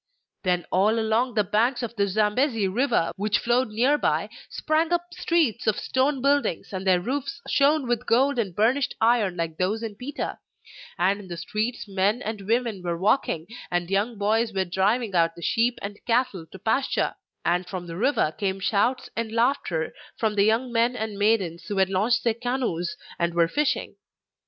Then 0.41 0.65
all 0.71 0.97
along 0.97 1.35
the 1.35 1.43
banks 1.43 1.83
of 1.83 1.95
the 1.95 2.07
Zambesi 2.07 2.67
river, 2.67 3.11
which 3.17 3.37
flowed 3.37 3.67
near 3.69 3.99
by, 3.99 4.29
sprang 4.49 4.91
up 4.91 5.05
streets 5.13 5.67
of 5.67 5.79
stone 5.79 6.23
buildings, 6.23 6.73
and 6.73 6.87
their 6.87 6.99
roofs 6.99 7.39
shone 7.47 7.87
with 7.87 8.07
gold 8.07 8.39
and 8.39 8.55
burnished 8.55 8.95
iron 8.99 9.37
like 9.37 9.57
those 9.57 9.83
in 9.83 9.93
Pita; 9.93 10.39
and 10.97 11.19
in 11.19 11.27
the 11.27 11.37
streets 11.37 11.87
men 11.87 12.23
and 12.23 12.47
women 12.47 12.81
were 12.81 12.97
walking, 12.97 13.45
and 13.69 13.91
young 13.91 14.17
boys 14.17 14.51
were 14.51 14.65
driving 14.65 15.13
out 15.13 15.35
the 15.35 15.43
sheep 15.43 15.77
and 15.83 16.03
cattle 16.07 16.47
to 16.51 16.57
pasture; 16.57 17.13
and 17.45 17.67
from 17.67 17.85
the 17.85 17.95
river 17.95 18.33
came 18.35 18.59
shouts 18.59 19.11
and 19.15 19.31
laughter 19.31 19.93
from 20.17 20.33
the 20.33 20.45
young 20.45 20.71
men 20.73 20.95
and 20.95 21.19
maidens 21.19 21.65
who 21.67 21.77
had 21.77 21.91
launched 21.91 22.23
their 22.23 22.33
canoes 22.33 22.97
and 23.19 23.35
were 23.35 23.47
fishing. 23.47 23.97